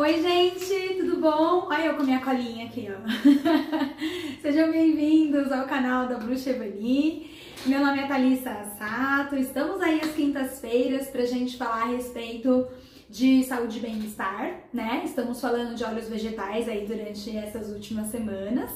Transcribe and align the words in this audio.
Oi, 0.00 0.22
gente, 0.22 0.94
tudo 0.98 1.20
bom? 1.20 1.66
Olha 1.68 1.84
eu 1.84 1.94
com 1.94 2.04
minha 2.04 2.20
colinha 2.20 2.64
aqui, 2.64 2.88
ó. 2.88 3.00
Sejam 4.40 4.72
bem-vindos 4.72 5.52
ao 5.52 5.66
canal 5.66 6.08
da 6.08 6.16
Bruxa 6.16 6.48
Evani. 6.48 7.30
Meu 7.66 7.84
nome 7.84 7.98
é 8.00 8.06
Thalissa 8.06 8.64
Sato. 8.78 9.36
Estamos 9.36 9.82
aí 9.82 10.00
às 10.00 10.12
quintas-feiras 10.12 11.08
pra 11.08 11.26
gente 11.26 11.58
falar 11.58 11.82
a 11.82 11.88
respeito 11.88 12.66
de 13.10 13.44
saúde 13.44 13.76
e 13.76 13.82
bem-estar, 13.82 14.62
né? 14.72 15.02
Estamos 15.04 15.38
falando 15.38 15.74
de 15.74 15.84
óleos 15.84 16.08
vegetais 16.08 16.66
aí 16.66 16.86
durante 16.86 17.36
essas 17.36 17.68
últimas 17.68 18.06
semanas. 18.06 18.70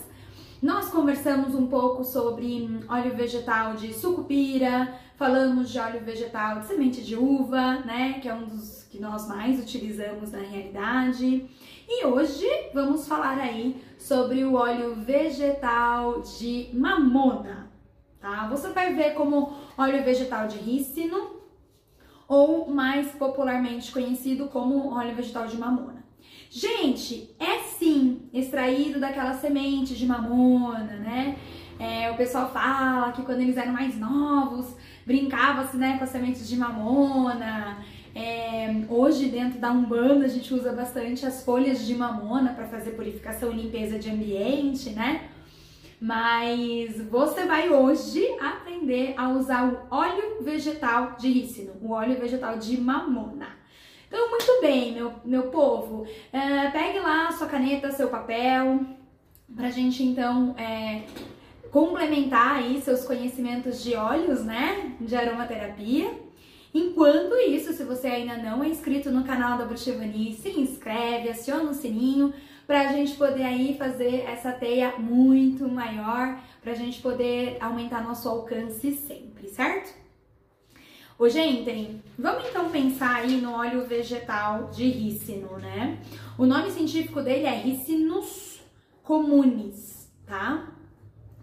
Nós 0.64 0.88
conversamos 0.88 1.54
um 1.54 1.66
pouco 1.66 2.02
sobre 2.02 2.80
óleo 2.88 3.14
vegetal 3.14 3.74
de 3.74 3.92
sucupira, 3.92 4.94
falamos 5.14 5.68
de 5.68 5.78
óleo 5.78 6.00
vegetal 6.02 6.60
de 6.60 6.64
semente 6.64 7.04
de 7.04 7.14
uva, 7.16 7.80
né, 7.80 8.14
que 8.14 8.26
é 8.26 8.32
um 8.32 8.46
dos 8.46 8.82
que 8.84 8.98
nós 8.98 9.28
mais 9.28 9.60
utilizamos 9.60 10.32
na 10.32 10.38
realidade. 10.38 11.50
E 11.86 12.06
hoje 12.06 12.46
vamos 12.72 13.06
falar 13.06 13.36
aí 13.40 13.84
sobre 13.98 14.42
o 14.42 14.54
óleo 14.54 14.94
vegetal 14.94 16.22
de 16.22 16.70
mamona, 16.72 17.70
tá? 18.18 18.48
Você 18.48 18.70
vai 18.70 18.94
ver 18.94 19.12
como 19.12 19.52
óleo 19.76 20.02
vegetal 20.02 20.48
de 20.48 20.56
rícino 20.56 21.42
ou 22.26 22.70
mais 22.70 23.12
popularmente 23.12 23.92
conhecido 23.92 24.48
como 24.48 24.94
óleo 24.94 25.14
vegetal 25.14 25.46
de 25.46 25.58
mamona. 25.58 26.03
Gente, 26.56 27.34
é 27.40 27.58
sim 27.64 28.28
extraído 28.32 29.00
daquela 29.00 29.34
semente 29.34 29.92
de 29.96 30.06
mamona, 30.06 30.84
né? 30.84 31.36
É, 31.80 32.08
o 32.12 32.16
pessoal 32.16 32.48
fala 32.52 33.10
que 33.10 33.22
quando 33.22 33.40
eles 33.40 33.56
eram 33.56 33.72
mais 33.72 33.98
novos, 33.98 34.72
brincava-se 35.04 35.76
né, 35.76 35.98
com 35.98 36.04
as 36.04 36.10
sementes 36.10 36.48
de 36.48 36.56
mamona. 36.56 37.84
É, 38.14 38.72
hoje, 38.88 39.30
dentro 39.30 39.58
da 39.58 39.72
Umbanda, 39.72 40.26
a 40.26 40.28
gente 40.28 40.54
usa 40.54 40.72
bastante 40.72 41.26
as 41.26 41.44
folhas 41.44 41.84
de 41.84 41.92
mamona 41.96 42.52
para 42.52 42.68
fazer 42.68 42.92
purificação 42.92 43.50
e 43.50 43.62
limpeza 43.62 43.98
de 43.98 44.08
ambiente, 44.08 44.90
né? 44.90 45.30
Mas 46.00 47.04
você 47.10 47.46
vai 47.46 47.68
hoje 47.68 48.24
aprender 48.40 49.14
a 49.16 49.28
usar 49.30 49.72
o 49.72 49.92
óleo 49.92 50.40
vegetal 50.40 51.16
de 51.18 51.32
rícino, 51.32 51.72
o 51.82 51.90
óleo 51.90 52.16
vegetal 52.16 52.56
de 52.58 52.80
mamona. 52.80 53.63
Então, 54.14 54.30
muito 54.30 54.60
bem, 54.60 54.92
meu, 54.92 55.12
meu 55.24 55.42
povo, 55.50 56.06
é, 56.32 56.70
pegue 56.70 57.00
lá 57.00 57.32
sua 57.32 57.48
caneta, 57.48 57.90
seu 57.90 58.06
papel, 58.06 58.86
pra 59.56 59.70
gente 59.70 60.04
então 60.04 60.54
é, 60.56 61.02
complementar 61.72 62.58
aí 62.58 62.80
seus 62.80 63.04
conhecimentos 63.04 63.82
de 63.82 63.96
óleos, 63.96 64.44
né, 64.44 64.92
de 65.00 65.16
aromaterapia. 65.16 66.14
Enquanto 66.72 67.34
isso, 67.34 67.72
se 67.72 67.82
você 67.82 68.06
ainda 68.06 68.36
não 68.36 68.62
é 68.62 68.68
inscrito 68.68 69.10
no 69.10 69.24
canal 69.24 69.58
da 69.58 69.64
Bruxevani, 69.64 70.32
se 70.34 70.50
inscreve, 70.50 71.30
aciona 71.30 71.72
o 71.72 71.74
sininho 71.74 72.32
pra 72.68 72.92
gente 72.92 73.16
poder 73.16 73.42
aí 73.42 73.76
fazer 73.76 74.26
essa 74.28 74.52
teia 74.52 74.94
muito 74.96 75.68
maior, 75.68 76.38
pra 76.62 76.72
gente 76.72 77.02
poder 77.02 77.56
aumentar 77.60 78.04
nosso 78.04 78.28
alcance 78.28 78.92
sempre, 78.92 79.48
certo? 79.48 80.03
Ô, 81.16 81.28
gente, 81.28 82.00
vamos 82.18 82.48
então 82.48 82.70
pensar 82.70 83.14
aí 83.16 83.40
no 83.40 83.52
óleo 83.52 83.86
vegetal 83.86 84.68
de 84.72 84.84
rícino, 84.88 85.58
né? 85.58 86.00
O 86.36 86.44
nome 86.44 86.72
científico 86.72 87.22
dele 87.22 87.46
é 87.46 87.54
Ricinus 87.54 88.60
comunis, 89.00 90.12
tá? 90.26 90.72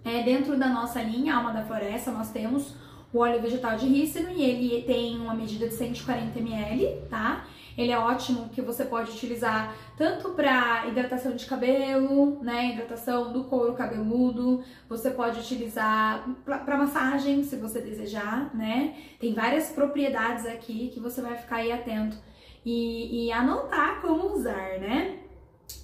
É, 0.04 0.24
dentro 0.24 0.58
da 0.60 0.68
nossa 0.68 1.02
linha 1.02 1.36
Alma 1.36 1.54
da 1.54 1.64
Floresta, 1.64 2.12
nós 2.12 2.32
temos 2.32 2.76
o 3.14 3.20
óleo 3.20 3.42
vegetal 3.42 3.78
de 3.78 3.88
rícino 3.88 4.30
e 4.32 4.42
ele 4.42 4.82
tem 4.82 5.16
uma 5.18 5.34
medida 5.34 5.66
de 5.70 5.74
140 5.74 6.38
ml, 6.38 7.08
tá? 7.10 7.46
Ele 7.78 7.92
é 7.92 7.98
ótimo 7.98 8.50
que 8.50 8.62
você 8.62 8.86
pode 8.86 9.12
utilizar 9.12 9.76
tanto 9.98 10.30
para 10.30 10.88
hidratação 10.88 11.36
de 11.36 11.46
cabelo, 11.46 12.42
né, 12.44 12.74
hidratação 12.74 13.32
do 13.32 13.46
couro 13.46 13.74
cabeludo, 13.74 14.64
você 14.90 15.10
pode 15.12 15.40
utilizar 15.40 16.28
para 16.46 16.78
massagem, 16.78 17.44
se 17.44 17.56
você 17.56 17.80
desejar, 17.80 18.54
né? 18.54 18.96
Tem 19.20 19.34
várias 19.34 19.70
propriedades 19.70 20.46
aqui 20.46 20.90
que 20.94 21.00
você 21.00 21.22
vai 21.22 21.36
ficar 21.38 21.58
aí 21.58 21.72
atento 21.72 22.18
e, 22.66 23.28
e 23.28 23.32
anotar 23.32 24.02
como 24.02 24.34
usar, 24.34 24.80
né? 24.80 25.20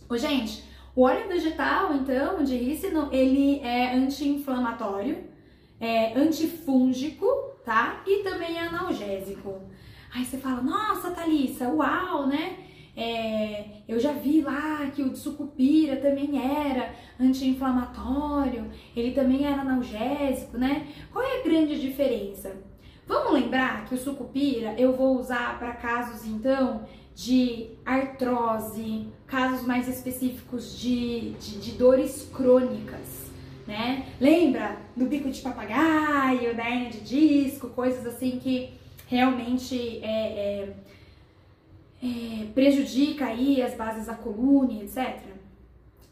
Ô, 0.09 0.17
gente, 0.17 0.63
o 0.95 1.03
óleo 1.03 1.27
vegetal, 1.27 1.93
então, 1.93 2.43
de 2.43 2.55
rícino, 2.55 3.09
ele 3.11 3.59
é 3.59 3.93
anti-inflamatório, 3.93 5.25
é 5.79 6.17
antifúngico, 6.17 7.25
tá? 7.63 8.01
E 8.07 8.23
também 8.23 8.57
é 8.57 8.67
analgésico. 8.67 9.61
Aí 10.13 10.25
você 10.25 10.37
fala, 10.37 10.61
nossa, 10.61 11.11
Thalissa, 11.11 11.67
uau, 11.69 12.27
né? 12.27 12.57
É, 12.95 13.63
eu 13.87 13.99
já 13.99 14.11
vi 14.11 14.41
lá 14.41 14.87
que 14.87 15.03
o 15.03 15.15
sucupira 15.15 15.97
também 15.97 16.41
era 16.43 16.95
anti-inflamatório, 17.19 18.71
ele 18.95 19.11
também 19.11 19.45
era 19.45 19.61
analgésico, 19.61 20.57
né? 20.57 20.87
Qual 21.13 21.23
é 21.23 21.39
a 21.39 21.43
grande 21.43 21.79
diferença? 21.79 22.55
Vamos 23.05 23.33
lembrar 23.33 23.85
que 23.85 23.93
o 23.93 23.97
sucupira 23.97 24.73
eu 24.79 24.95
vou 24.95 25.19
usar 25.19 25.59
para 25.59 25.73
casos 25.73 26.25
então 26.25 26.85
de 27.13 27.69
artrose, 27.85 29.07
casos 29.27 29.65
mais 29.65 29.87
específicos 29.87 30.77
de, 30.77 31.31
de, 31.39 31.59
de 31.59 31.71
dores 31.73 32.29
crônicas, 32.33 33.31
né? 33.67 34.07
Lembra 34.19 34.77
do 34.95 35.05
bico 35.05 35.29
de 35.29 35.39
papagaio, 35.39 36.55
da 36.55 36.67
hernia 36.67 36.89
de 36.89 37.01
disco, 37.01 37.69
coisas 37.69 38.05
assim 38.07 38.39
que 38.39 38.76
realmente 39.07 39.99
é, 40.03 40.63
é, 40.63 40.73
é, 42.03 42.45
prejudica 42.53 43.25
aí 43.25 43.61
as 43.61 43.73
bases 43.73 44.05
da 44.05 44.13
coluna, 44.13 44.83
etc. 44.83 45.21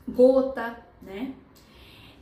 Gota, 0.07 0.77
né? 1.01 1.33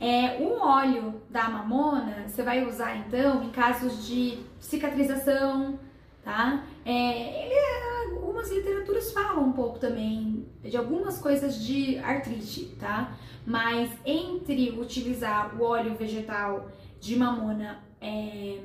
É, 0.00 0.38
um 0.40 0.60
óleo 0.60 1.22
da 1.30 1.48
mamona 1.48 2.28
você 2.28 2.42
vai 2.42 2.66
usar 2.66 2.96
então 2.96 3.42
em 3.44 3.50
casos 3.50 4.06
de 4.06 4.38
cicatrização, 4.58 5.78
tá? 6.22 6.66
É, 6.84 7.46
ele, 7.46 7.54
é, 7.54 8.14
algumas 8.16 8.50
literaturas 8.50 9.12
falam 9.12 9.44
um 9.44 9.52
pouco 9.52 9.78
também 9.78 10.46
de 10.62 10.76
algumas 10.76 11.20
coisas 11.20 11.64
de 11.64 11.98
artrite, 11.98 12.76
tá? 12.80 13.16
Mas 13.46 13.90
entre 14.04 14.72
utilizar 14.72 15.54
o 15.58 15.62
óleo 15.62 15.94
vegetal 15.94 16.68
de 16.98 17.16
mamona 17.16 17.82
é, 18.00 18.58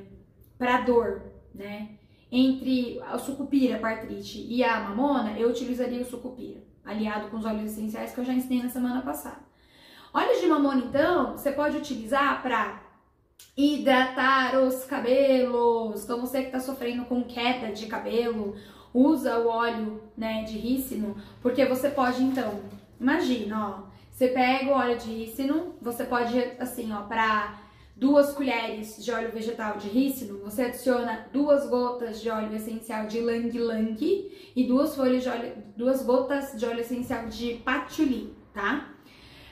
para 0.58 0.80
dor, 0.80 1.22
né? 1.54 1.99
Entre 2.30 3.00
a 3.02 3.18
sucupira 3.18 3.78
para 3.78 3.90
artrite 3.90 4.46
e 4.48 4.62
a 4.62 4.80
mamona, 4.80 5.38
eu 5.38 5.48
utilizaria 5.48 6.00
o 6.00 6.04
sucupira, 6.04 6.62
aliado 6.84 7.28
com 7.28 7.38
os 7.38 7.44
óleos 7.44 7.72
essenciais 7.72 8.12
que 8.12 8.20
eu 8.20 8.24
já 8.24 8.32
ensinei 8.32 8.62
na 8.62 8.68
semana 8.68 9.02
passada. 9.02 9.40
Óleos 10.12 10.40
de 10.40 10.46
mamona, 10.46 10.82
então, 10.84 11.32
você 11.32 11.52
pode 11.52 11.76
utilizar 11.76 12.42
para 12.42 12.82
hidratar 13.56 14.58
os 14.58 14.84
cabelos. 14.84 16.04
Então, 16.04 16.20
você 16.20 16.40
que 16.40 16.46
está 16.46 16.60
sofrendo 16.60 17.04
com 17.04 17.22
queda 17.22 17.72
de 17.72 17.86
cabelo, 17.86 18.56
usa 18.92 19.38
o 19.38 19.48
óleo 19.48 20.02
né, 20.16 20.42
de 20.44 20.58
rícino, 20.58 21.16
porque 21.40 21.64
você 21.64 21.90
pode, 21.90 22.22
então, 22.22 22.60
imagina, 23.00 23.68
ó, 23.68 23.90
você 24.10 24.28
pega 24.28 24.70
o 24.70 24.74
óleo 24.74 24.98
de 24.98 25.10
rícino, 25.10 25.74
você 25.80 26.04
pode, 26.04 26.38
assim, 26.58 26.92
ó, 26.92 27.02
para 27.02 27.58
duas 28.00 28.32
colheres 28.32 28.96
de 29.04 29.12
óleo 29.12 29.30
vegetal 29.30 29.76
de 29.76 29.86
rícino, 29.86 30.38
você 30.38 30.62
adiciona 30.62 31.26
duas 31.30 31.68
gotas 31.68 32.18
de 32.22 32.30
óleo 32.30 32.56
essencial 32.56 33.06
de 33.06 33.20
lang 33.20 33.56
lang 33.58 34.32
e 34.56 34.66
duas 34.66 34.96
folhas 34.96 35.22
de 35.22 35.28
óleo, 35.28 35.52
duas 35.76 36.02
gotas 36.02 36.58
de 36.58 36.64
óleo 36.64 36.80
essencial 36.80 37.26
de 37.26 37.56
patchouli, 37.56 38.34
tá? 38.54 38.88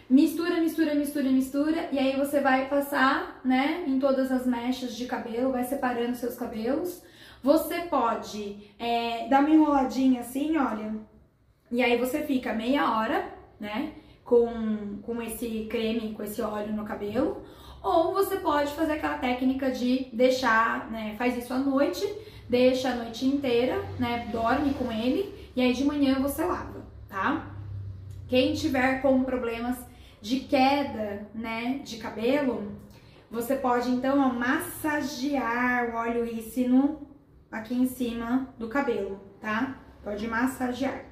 Mistura, 0.09 0.63
mistura, 0.63 0.95
mistura, 0.95 1.29
mistura 1.29 1.89
e 1.93 1.99
aí 1.99 2.17
você 2.17 2.41
vai 2.41 2.71
passar, 2.71 3.39
né, 3.45 3.85
em 3.87 3.99
todas 3.99 4.33
as 4.33 4.47
mechas 4.47 4.97
de 4.97 5.05
cabelo, 5.05 5.53
vai 5.53 5.65
separando 5.65 6.17
seus 6.17 6.35
cabelos. 6.35 7.03
Você 7.43 7.83
pode 7.83 8.73
é, 8.79 9.29
dar 9.29 9.41
uma 9.41 9.51
enroladinha 9.51 10.23
assim, 10.23 10.57
olha, 10.57 10.95
e 11.71 11.83
aí 11.83 11.99
você 11.99 12.23
fica 12.23 12.55
meia 12.55 12.99
hora, 12.99 13.31
né, 13.61 13.93
com, 14.25 15.01
com 15.03 15.21
esse 15.21 15.67
creme, 15.69 16.15
com 16.15 16.23
esse 16.23 16.41
óleo 16.41 16.73
no 16.73 16.87
cabelo 16.87 17.43
ou 17.83 18.13
você 18.13 18.37
pode 18.37 18.73
fazer 18.73 18.93
aquela 18.93 19.19
técnica 19.19 19.71
de 19.71 20.09
deixar, 20.13 20.91
né, 20.91 21.15
faz 21.17 21.37
isso 21.37 21.53
à 21.53 21.59
noite, 21.59 22.07
deixa 22.49 22.91
a 22.91 22.95
noite 22.97 23.27
inteira, 23.27 23.83
né, 23.99 24.29
dorme 24.33 24.75
com 24.75 24.91
ele 24.91 25.35
e 25.55 25.63
aí 25.63 25.73
de 25.73 25.85
manhã 25.85 26.21
você 26.21 26.45
lava, 26.45 26.85
tá? 27.09 27.55
Quem 28.27 28.55
tiver 28.55 29.01
com 29.01 29.23
problemas 29.25 29.77
de 30.21 30.41
queda, 30.41 31.27
né, 31.35 31.81
de 31.85 31.97
cabelo, 31.99 32.73
você 33.31 33.57
pode 33.57 33.91
então 33.91 34.19
ó, 34.19 34.33
massagear 34.33 35.91
o 35.91 35.97
óleo 35.97 36.25
rícino 36.25 37.07
aqui 37.51 37.75
em 37.75 37.87
cima 37.87 38.49
do 38.59 38.69
cabelo, 38.69 39.21
tá? 39.41 39.79
Pode 40.03 40.27
massagear. 40.27 41.08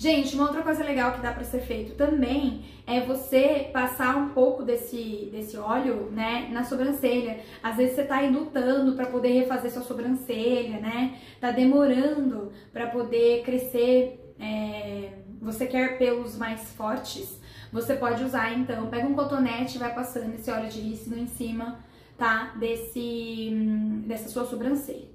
Gente, 0.00 0.34
uma 0.34 0.44
outra 0.44 0.62
coisa 0.62 0.82
legal 0.82 1.12
que 1.12 1.20
dá 1.20 1.30
para 1.30 1.44
ser 1.44 1.60
feito 1.60 1.94
também 1.94 2.64
é 2.86 3.02
você 3.02 3.68
passar 3.70 4.16
um 4.16 4.30
pouco 4.30 4.62
desse, 4.62 5.28
desse 5.30 5.58
óleo, 5.58 6.10
né, 6.10 6.48
na 6.50 6.64
sobrancelha. 6.64 7.40
Às 7.62 7.76
vezes 7.76 7.96
você 7.96 8.04
tá 8.04 8.16
aí 8.16 8.30
lutando 8.30 8.94
para 8.94 9.04
poder 9.04 9.28
refazer 9.28 9.70
sua 9.70 9.82
sobrancelha, 9.82 10.80
né? 10.80 11.18
Tá 11.38 11.50
demorando 11.50 12.50
para 12.72 12.86
poder 12.86 13.42
crescer 13.42 14.34
é, 14.40 15.18
você 15.38 15.66
quer 15.66 15.98
pelos 15.98 16.34
mais 16.38 16.72
fortes, 16.72 17.38
você 17.70 17.94
pode 17.94 18.24
usar 18.24 18.54
então, 18.54 18.86
pega 18.86 19.06
um 19.06 19.14
cotonete 19.14 19.76
e 19.76 19.78
vai 19.78 19.94
passando 19.94 20.34
esse 20.34 20.50
óleo 20.50 20.70
de 20.70 20.80
rícino 20.80 21.18
em 21.18 21.26
cima, 21.26 21.78
tá? 22.16 22.54
Desse, 22.58 23.50
hum, 23.52 24.04
dessa 24.06 24.30
sua 24.30 24.46
sobrancelha. 24.46 25.10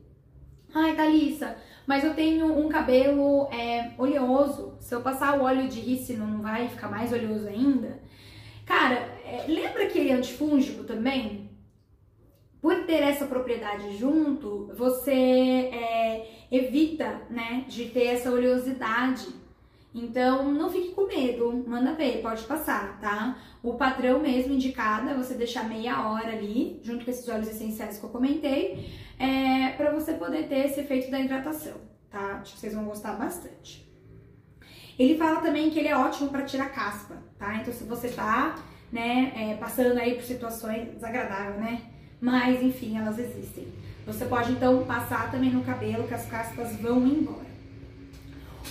Ai, 0.75 0.93
Thalissa, 0.93 1.55
mas 1.87 2.03
eu 2.03 2.13
tenho 2.13 2.57
um 2.57 2.67
cabelo 2.69 3.49
é, 3.51 3.91
oleoso. 3.97 4.75
Se 4.79 4.93
eu 4.93 5.01
passar 5.01 5.39
o 5.39 5.43
óleo 5.43 5.67
de 5.67 5.79
rícino, 5.79 6.25
não 6.25 6.41
vai 6.41 6.67
ficar 6.67 6.89
mais 6.89 7.11
oleoso 7.11 7.47
ainda? 7.47 7.99
Cara, 8.65 8.95
é, 9.23 9.45
lembra 9.47 9.83
aquele 9.83 10.11
antifúngico 10.11 10.83
também? 10.83 11.49
Por 12.61 12.85
ter 12.85 13.03
essa 13.03 13.27
propriedade 13.27 13.95
junto, 13.95 14.71
você 14.75 15.11
é, 15.11 16.27
evita, 16.51 17.21
né, 17.29 17.63
de 17.67 17.85
ter 17.85 18.05
essa 18.05 18.31
oleosidade. 18.31 19.27
Então, 19.93 20.51
não 20.51 20.69
fique 20.69 20.89
com 20.89 21.05
medo, 21.07 21.63
manda 21.65 21.93
ver, 21.93 22.21
pode 22.21 22.43
passar, 22.43 22.99
tá? 22.99 23.37
O 23.63 23.75
padrão 23.75 24.19
mesmo 24.19 24.53
indicado 24.53 25.09
é 25.09 25.13
você 25.13 25.35
deixar 25.35 25.69
meia 25.69 26.09
hora 26.09 26.33
ali, 26.33 26.81
junto 26.83 27.05
com 27.05 27.11
esses 27.11 27.29
óleos 27.29 27.47
essenciais 27.47 27.97
que 27.97 28.03
eu 28.03 28.09
comentei, 28.09 28.89
é, 29.17 29.54
para 29.75 29.91
você 29.91 30.13
poder 30.13 30.47
ter 30.47 30.65
esse 30.65 30.79
efeito 30.79 31.11
da 31.11 31.19
hidratação, 31.19 31.75
tá? 32.09 32.39
Acho 32.41 32.53
que 32.53 32.59
vocês 32.59 32.73
vão 32.73 32.85
gostar 32.85 33.13
bastante. 33.13 33.85
Ele 34.97 35.17
fala 35.17 35.41
também 35.41 35.69
que 35.69 35.79
ele 35.79 35.89
é 35.89 35.97
ótimo 35.97 36.29
para 36.29 36.43
tirar 36.43 36.69
caspa, 36.69 37.17
tá? 37.37 37.55
Então, 37.55 37.73
se 37.73 37.83
você 37.83 38.09
tá, 38.09 38.55
né, 38.91 39.33
é, 39.35 39.57
passando 39.57 39.97
aí 39.97 40.15
por 40.15 40.23
situações 40.23 40.89
desagradáveis, 40.93 41.59
né? 41.59 41.81
Mas, 42.21 42.63
enfim, 42.63 42.97
elas 42.97 43.19
existem. 43.19 43.67
Você 44.05 44.25
pode, 44.25 44.53
então, 44.53 44.85
passar 44.85 45.31
também 45.31 45.51
no 45.51 45.63
cabelo 45.63 46.07
que 46.07 46.13
as 46.13 46.25
caspas 46.25 46.75
vão 46.77 47.05
embora. 47.05 47.45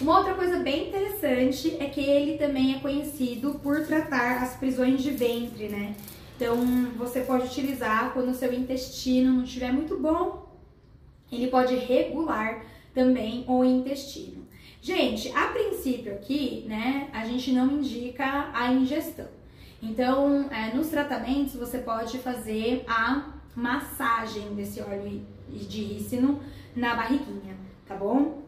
Uma 0.01 0.19
outra 0.19 0.35
coisa 0.35 0.59
bem 0.59 0.89
interessante 0.89 1.77
é 1.79 1.87
que 1.87 2.01
ele 2.01 2.37
também 2.39 2.75
é 2.75 2.79
conhecido 2.81 3.61
por 3.63 3.87
tratar 3.87 4.43
as 4.43 4.57
prisões 4.57 5.03
de 5.03 5.11
ventre, 5.11 5.69
né? 5.69 5.95
Então, 6.37 6.57
você 6.97 7.21
pode 7.21 7.47
utilizar 7.47 8.13
quando 8.13 8.31
o 8.31 8.35
seu 8.35 8.53
intestino 8.53 9.35
não 9.35 9.45
estiver 9.45 9.73
muito 9.73 9.97
bom. 9.99 10.44
Ele 11.31 11.49
pode 11.49 11.75
regular 11.75 12.65
também 12.95 13.45
o 13.49 13.65
intestino. 13.65 14.47
Gente, 14.81 15.33
a 15.35 15.47
princípio 15.47 16.13
aqui, 16.13 16.65
né, 16.69 17.09
a 17.13 17.25
gente 17.27 17.53
não 17.53 17.79
indica 17.79 18.51
a 18.53 18.73
ingestão. 18.73 19.29
Então, 19.83 20.49
é, 20.51 20.75
nos 20.75 20.89
tratamentos, 20.89 21.55
você 21.55 21.79
pode 21.79 22.19
fazer 22.19 22.85
a 22.87 23.35
massagem 23.57 24.55
desse 24.55 24.81
óleo 24.81 25.23
de 25.49 25.83
rícino 25.83 26.41
na 26.75 26.95
barriguinha, 26.95 27.57
tá 27.87 27.95
bom? 27.95 28.43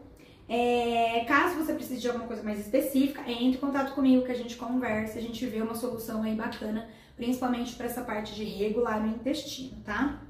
É, 0.49 1.25
caso 1.27 1.55
você 1.55 1.73
precise 1.73 1.99
de 1.99 2.07
alguma 2.07 2.25
coisa 2.25 2.41
mais 2.41 2.59
específica, 2.59 3.21
entre 3.29 3.57
em 3.57 3.61
contato 3.61 3.93
comigo 3.93 4.25
que 4.25 4.31
a 4.31 4.35
gente 4.35 4.55
conversa, 4.55 5.19
a 5.19 5.21
gente 5.21 5.45
vê 5.45 5.61
uma 5.61 5.75
solução 5.75 6.23
aí 6.23 6.35
bacana, 6.35 6.87
principalmente 7.15 7.75
para 7.75 7.85
essa 7.85 8.01
parte 8.01 8.33
de 8.33 8.43
regular 8.43 9.03
o 9.03 9.07
intestino, 9.07 9.77
tá? 9.83 10.21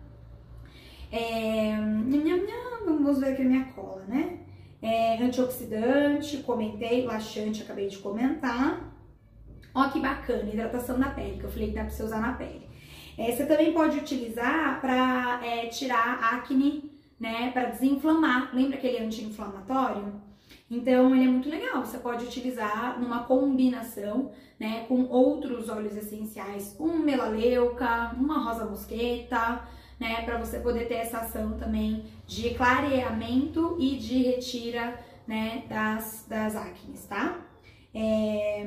É, 1.11 1.75
vamos 3.07 3.19
ver 3.19 3.33
aqui 3.33 3.41
a 3.41 3.45
minha 3.45 3.65
cola, 3.65 4.03
né? 4.07 4.39
É, 4.81 5.21
antioxidante, 5.23 6.37
comentei, 6.37 7.05
laxante, 7.05 7.63
acabei 7.63 7.87
de 7.87 7.97
comentar. 7.97 8.93
Ó 9.73 9.89
que 9.89 9.99
bacana, 9.99 10.49
hidratação 10.49 10.99
da 10.99 11.09
pele, 11.09 11.37
que 11.37 11.43
eu 11.43 11.49
falei 11.49 11.69
que 11.69 11.75
dá 11.75 11.81
pra 11.81 11.89
você 11.89 12.03
usar 12.03 12.19
na 12.19 12.33
pele. 12.33 12.67
É, 13.17 13.31
você 13.31 13.45
também 13.45 13.73
pode 13.73 13.97
utilizar 13.97 14.79
para 14.81 15.39
é, 15.43 15.67
tirar 15.67 16.19
acne 16.33 16.91
né, 17.19 17.51
para 17.51 17.69
desinflamar. 17.69 18.53
Lembra 18.53 18.77
aquele 18.77 19.03
anti-inflamatório? 19.03 20.21
Então 20.69 21.15
ele 21.15 21.25
é 21.25 21.27
muito 21.27 21.49
legal, 21.49 21.83
você 21.83 21.97
pode 21.97 22.25
utilizar 22.25 22.99
numa 22.99 23.23
combinação, 23.23 24.31
né, 24.59 24.85
com 24.87 25.05
outros 25.05 25.69
óleos 25.69 25.95
essenciais, 25.95 26.75
um 26.79 26.99
melaleuca, 26.99 28.13
uma 28.17 28.39
rosa 28.39 28.65
mosqueta, 28.65 29.61
né, 29.99 30.21
para 30.23 30.37
você 30.37 30.59
poder 30.59 30.87
ter 30.87 30.95
essa 30.95 31.19
ação 31.19 31.57
também 31.57 32.05
de 32.25 32.53
clareamento 32.53 33.75
e 33.79 33.97
de 33.97 34.23
retira, 34.23 34.99
né, 35.27 35.63
das, 35.67 36.25
das 36.27 36.55
acnes, 36.55 37.05
tá? 37.05 37.41
É, 37.93 38.63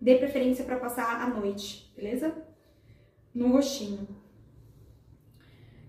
dê 0.00 0.16
preferência 0.16 0.64
para 0.64 0.76
passar 0.76 1.20
à 1.22 1.28
noite, 1.28 1.92
beleza? 1.96 2.34
No 3.34 3.52
roxinho. 3.52 4.06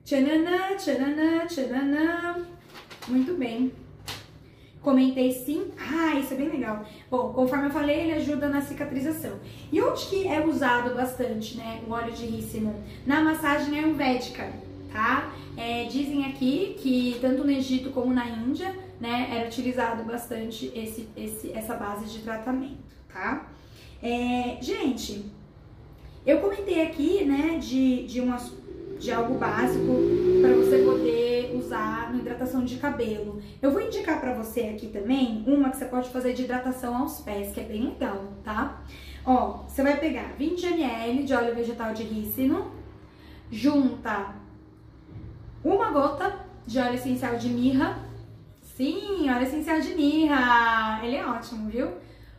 Tchananã, 0.04 0.76
tchananã, 0.76 1.46
tchananã. 1.46 2.48
Muito 3.08 3.36
bem. 3.36 3.72
Comentei 4.82 5.32
sim. 5.32 5.72
Ah, 5.78 6.16
isso 6.16 6.34
é 6.34 6.38
bem 6.38 6.50
legal. 6.50 6.86
Bom, 7.12 7.34
conforme 7.34 7.68
eu 7.68 7.72
falei, 7.72 8.02
ele 8.02 8.14
ajuda 8.14 8.48
na 8.48 8.62
cicatrização. 8.62 9.40
E 9.72 9.82
onde 9.82 10.06
que 10.06 10.28
é 10.28 10.46
usado 10.46 10.96
bastante, 10.96 11.58
né, 11.58 11.82
o 11.86 11.92
óleo 11.92 12.14
de 12.14 12.26
rícino? 12.26 12.74
Na 13.06 13.22
massagem 13.22 13.78
ayurvédica, 13.78 14.52
tá? 14.92 15.34
É, 15.58 15.84
dizem 15.84 16.26
aqui 16.26 16.78
que 16.80 17.18
tanto 17.20 17.44
no 17.44 17.52
Egito 17.52 17.90
como 17.90 18.14
na 18.14 18.26
Índia, 18.30 18.74
né, 19.02 19.28
era 19.36 19.48
utilizado 19.48 20.04
bastante 20.04 20.72
esse, 20.74 21.10
esse, 21.16 21.52
essa 21.52 21.76
base 21.76 22.06
de 22.06 22.20
tratamento, 22.20 22.78
tá? 23.12 23.50
É, 24.02 24.58
gente, 24.62 25.26
eu 26.26 26.40
comentei 26.40 26.82
aqui, 26.84 27.26
né, 27.26 27.58
de, 27.62 28.08
de 28.08 28.22
umas 28.22 28.58
de 29.00 29.12
algo 29.14 29.36
básico 29.36 29.96
para 30.42 30.54
você 30.56 30.80
poder 30.80 31.39
usar 31.56 32.12
na 32.12 32.20
hidratação 32.20 32.64
de 32.64 32.78
cabelo. 32.78 33.42
Eu 33.62 33.72
vou 33.72 33.82
indicar 33.82 34.20
para 34.20 34.34
você 34.34 34.62
aqui 34.62 34.88
também 34.88 35.44
uma 35.48 35.70
que 35.70 35.78
você 35.78 35.86
pode 35.86 36.10
fazer 36.10 36.34
de 36.34 36.44
hidratação 36.44 36.96
aos 36.96 37.22
pés, 37.22 37.52
que 37.52 37.60
é 37.60 37.64
bem 37.64 37.90
legal, 37.90 38.34
tá? 38.44 38.82
Ó, 39.26 39.64
você 39.68 39.84
vai 39.84 39.98
pegar 39.98 40.34
20 40.38 40.66
ml 40.66 41.24
de 41.24 41.34
óleo 41.34 41.56
vegetal 41.56 41.94
de 41.94 42.04
rícino, 42.04 42.72
junta 43.52 44.36
uma 45.64 45.92
gota 45.92 46.46
de 46.66 46.80
óleo 46.80 46.96
essencial 46.96 47.38
de 47.38 47.50
mirra. 47.50 48.00
Sim, 48.62 49.30
óleo 49.30 49.44
essencial 49.44 49.82
de 49.82 49.94
mirra, 49.94 51.02
ele 51.04 51.16
é 51.16 51.26
ótimo, 51.26 51.70
viu? 51.70 51.90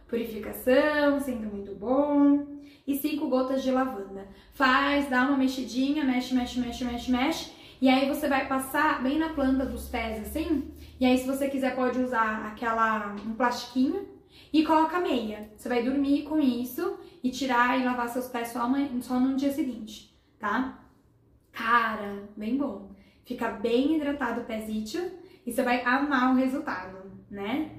Purificação, 0.09 1.21
sendo 1.21 1.47
muito 1.55 1.75
bom 1.75 2.61
e 2.87 2.97
5 2.97 3.29
gotas 3.29 3.63
de 3.63 3.71
lavanda. 3.71 4.27
Faz, 4.53 5.09
dá 5.09 5.23
uma 5.23 5.37
mexidinha, 5.37 6.05
mexe, 6.05 6.35
mexe, 6.35 6.59
mexe, 6.59 6.85
mexe, 6.85 7.11
mexe. 7.11 7.60
E 7.81 7.89
aí 7.89 8.09
você 8.09 8.29
vai 8.29 8.47
passar 8.47 9.03
bem 9.03 9.19
na 9.19 9.31
planta 9.31 9.65
dos 9.65 9.89
pés 9.89 10.21
assim. 10.21 10.71
E 10.99 11.07
aí 11.07 11.17
se 11.17 11.27
você 11.27 11.49
quiser 11.49 11.75
pode 11.75 11.99
usar 11.99 12.47
aquela 12.47 13.15
um 13.27 13.35
plastiquinho 13.35 14.07
e 14.53 14.65
coloca 14.65 15.01
meia. 15.01 15.51
Você 15.57 15.69
vai 15.69 15.83
dormir 15.83 16.25
com 16.25 16.39
isso 16.39 16.99
e 17.23 17.31
tirar 17.31 17.81
e 17.81 17.85
lavar 17.85 18.09
seus 18.09 18.29
pés 18.29 18.49
só, 18.49 18.69
só 19.01 19.19
no 19.19 19.37
dia 19.37 19.53
seguinte, 19.53 20.15
tá? 20.39 20.79
Cara, 21.53 22.29
bem 22.37 22.57
bom. 22.57 22.91
Fica 23.25 23.49
bem 23.49 23.97
hidratado 23.97 24.41
o 24.41 24.45
pézito 24.45 24.99
e 25.47 25.53
você 25.53 25.63
vai 25.63 25.83
amar 25.85 26.33
o 26.33 26.37
resultado, 26.37 26.99
né? 27.31 27.71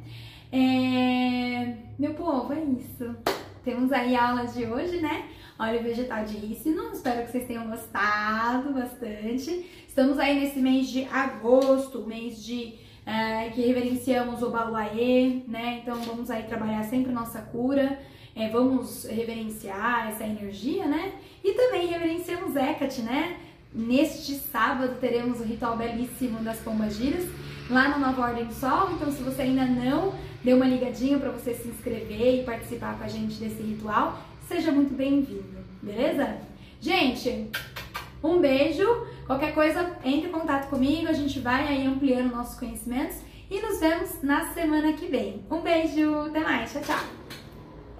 É... 0.51 1.77
Meu 1.99 2.13
povo, 2.13 2.53
é 2.53 2.63
isso. 2.63 3.15
Temos 3.63 3.91
aí 3.91 4.15
aulas 4.15 4.53
de 4.53 4.65
hoje, 4.65 4.99
né? 4.99 5.29
Óleo 5.61 5.83
vegetal 5.83 6.25
de 6.25 6.37
rícino, 6.37 6.89
espero 6.91 7.23
que 7.23 7.31
vocês 7.31 7.45
tenham 7.45 7.67
gostado 7.67 8.73
bastante. 8.73 9.63
Estamos 9.87 10.17
aí 10.17 10.39
nesse 10.39 10.59
mês 10.59 10.89
de 10.89 11.05
agosto, 11.05 12.03
mês 12.07 12.43
de 12.43 12.73
é, 13.05 13.47
que 13.51 13.61
reverenciamos 13.61 14.41
o 14.41 14.49
Baluaê, 14.49 15.43
né? 15.47 15.81
Então 15.83 16.01
vamos 16.01 16.31
aí 16.31 16.41
trabalhar 16.47 16.81
sempre 16.85 17.11
nossa 17.11 17.43
cura, 17.43 17.99
é, 18.35 18.49
vamos 18.49 19.05
reverenciar 19.05 20.09
essa 20.09 20.23
energia, 20.23 20.87
né? 20.87 21.13
E 21.43 21.53
também 21.53 21.85
reverenciamos 21.85 22.55
Hecate, 22.55 23.03
né? 23.03 23.37
Neste 23.71 24.33
sábado 24.33 24.95
teremos 24.99 25.41
o 25.41 25.43
ritual 25.43 25.77
belíssimo 25.77 26.39
das 26.39 26.57
pombas 26.57 26.95
giras 26.95 27.29
lá 27.69 27.87
na 27.87 27.99
Nova 27.99 28.23
Ordem 28.23 28.45
do 28.45 28.53
Sol. 28.53 28.93
Então, 28.93 29.11
se 29.11 29.21
você 29.21 29.43
ainda 29.43 29.65
não 29.65 30.15
deu 30.43 30.57
uma 30.57 30.65
ligadinha 30.65 31.19
para 31.19 31.29
você 31.29 31.53
se 31.53 31.67
inscrever 31.67 32.41
e 32.41 32.43
participar 32.43 32.97
com 32.97 33.03
a 33.03 33.07
gente 33.07 33.35
desse 33.35 33.61
ritual, 33.61 34.19
seja 34.51 34.69
muito 34.69 34.93
bem-vindo, 34.93 35.63
beleza? 35.81 36.37
Gente, 36.81 37.49
um 38.21 38.39
beijo. 38.39 38.85
Qualquer 39.25 39.53
coisa, 39.53 39.95
entre 40.03 40.27
em 40.27 40.31
contato 40.31 40.69
comigo, 40.69 41.07
a 41.07 41.13
gente 41.13 41.39
vai 41.39 41.65
aí 41.65 41.87
ampliando 41.87 42.35
nossos 42.35 42.59
conhecimentos 42.59 43.21
e 43.49 43.61
nos 43.61 43.79
vemos 43.79 44.21
na 44.21 44.53
semana 44.53 44.91
que 44.91 45.07
vem. 45.07 45.41
Um 45.49 45.61
beijo, 45.61 46.13
até 46.23 46.41
mais, 46.41 46.73
tchau, 46.73 46.81
tchau! 46.81 47.20